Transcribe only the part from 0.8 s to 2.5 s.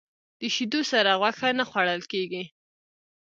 سره غوښه نه خوړل کېږي.